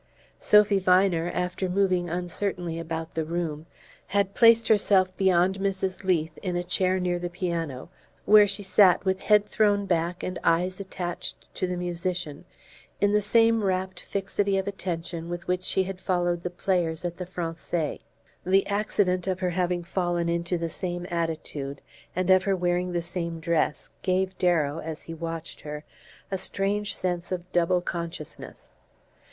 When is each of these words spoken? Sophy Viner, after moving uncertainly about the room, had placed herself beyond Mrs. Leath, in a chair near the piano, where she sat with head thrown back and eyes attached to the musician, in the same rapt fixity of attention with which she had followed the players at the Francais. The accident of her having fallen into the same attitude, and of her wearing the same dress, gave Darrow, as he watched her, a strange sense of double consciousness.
Sophy 0.39 0.79
Viner, 0.79 1.29
after 1.29 1.69
moving 1.69 2.09
uncertainly 2.09 2.79
about 2.79 3.13
the 3.13 3.23
room, 3.23 3.67
had 4.07 4.33
placed 4.33 4.67
herself 4.67 5.15
beyond 5.15 5.59
Mrs. 5.59 6.03
Leath, 6.03 6.39
in 6.39 6.55
a 6.55 6.63
chair 6.63 6.99
near 6.99 7.19
the 7.19 7.29
piano, 7.29 7.91
where 8.25 8.47
she 8.47 8.63
sat 8.63 9.05
with 9.05 9.21
head 9.21 9.45
thrown 9.45 9.85
back 9.85 10.23
and 10.23 10.39
eyes 10.43 10.79
attached 10.79 11.45
to 11.53 11.67
the 11.67 11.77
musician, 11.77 12.45
in 12.99 13.11
the 13.11 13.21
same 13.21 13.63
rapt 13.63 13.99
fixity 13.99 14.57
of 14.57 14.67
attention 14.67 15.29
with 15.29 15.47
which 15.47 15.61
she 15.61 15.83
had 15.83 16.01
followed 16.01 16.41
the 16.41 16.49
players 16.49 17.05
at 17.05 17.17
the 17.17 17.25
Francais. 17.27 17.99
The 18.43 18.65
accident 18.65 19.27
of 19.27 19.39
her 19.41 19.51
having 19.51 19.83
fallen 19.83 20.29
into 20.29 20.57
the 20.57 20.67
same 20.67 21.05
attitude, 21.11 21.79
and 22.15 22.31
of 22.31 22.45
her 22.45 22.55
wearing 22.55 22.93
the 22.93 23.03
same 23.03 23.39
dress, 23.39 23.91
gave 24.01 24.35
Darrow, 24.39 24.79
as 24.79 25.03
he 25.03 25.13
watched 25.13 25.61
her, 25.61 25.83
a 26.31 26.39
strange 26.39 26.97
sense 26.97 27.31
of 27.31 27.51
double 27.51 27.81
consciousness. 27.81 28.71